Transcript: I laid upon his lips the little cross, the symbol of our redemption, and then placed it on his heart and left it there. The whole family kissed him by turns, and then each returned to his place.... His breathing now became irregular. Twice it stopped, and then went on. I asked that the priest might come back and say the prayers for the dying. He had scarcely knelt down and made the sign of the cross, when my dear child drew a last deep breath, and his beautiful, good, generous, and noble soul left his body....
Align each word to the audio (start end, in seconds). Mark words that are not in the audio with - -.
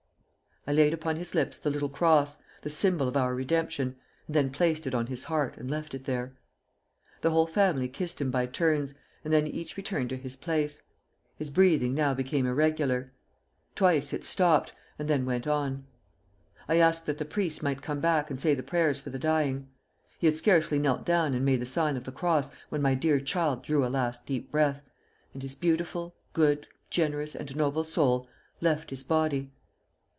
I 0.67 0.73
laid 0.73 0.93
upon 0.93 1.15
his 1.15 1.33
lips 1.33 1.57
the 1.57 1.71
little 1.71 1.89
cross, 1.89 2.37
the 2.61 2.69
symbol 2.69 3.07
of 3.07 3.17
our 3.17 3.33
redemption, 3.33 3.95
and 4.27 4.35
then 4.35 4.51
placed 4.51 4.85
it 4.85 4.93
on 4.93 5.07
his 5.07 5.23
heart 5.23 5.57
and 5.57 5.71
left 5.71 5.95
it 5.95 6.05
there. 6.05 6.35
The 7.21 7.31
whole 7.31 7.47
family 7.47 7.87
kissed 7.89 8.21
him 8.21 8.29
by 8.29 8.45
turns, 8.45 8.93
and 9.23 9.33
then 9.33 9.47
each 9.47 9.75
returned 9.75 10.09
to 10.09 10.17
his 10.17 10.35
place.... 10.35 10.83
His 11.35 11.49
breathing 11.49 11.95
now 11.95 12.13
became 12.13 12.45
irregular. 12.45 13.11
Twice 13.73 14.13
it 14.13 14.23
stopped, 14.23 14.71
and 14.99 15.07
then 15.07 15.25
went 15.25 15.47
on. 15.47 15.87
I 16.69 16.75
asked 16.75 17.07
that 17.07 17.17
the 17.17 17.25
priest 17.25 17.63
might 17.63 17.81
come 17.81 17.99
back 17.99 18.29
and 18.29 18.39
say 18.39 18.53
the 18.53 18.61
prayers 18.61 18.99
for 18.99 19.09
the 19.09 19.17
dying. 19.17 19.67
He 20.19 20.27
had 20.27 20.37
scarcely 20.37 20.77
knelt 20.77 21.07
down 21.07 21.33
and 21.33 21.43
made 21.43 21.59
the 21.61 21.65
sign 21.65 21.97
of 21.97 22.03
the 22.03 22.11
cross, 22.11 22.51
when 22.69 22.83
my 22.83 22.93
dear 22.93 23.19
child 23.19 23.63
drew 23.63 23.83
a 23.83 23.89
last 23.89 24.27
deep 24.27 24.51
breath, 24.51 24.83
and 25.33 25.41
his 25.41 25.55
beautiful, 25.55 26.13
good, 26.33 26.67
generous, 26.91 27.33
and 27.33 27.55
noble 27.55 27.83
soul 27.83 28.27
left 28.61 28.91
his 28.91 29.01
body.... 29.03 29.51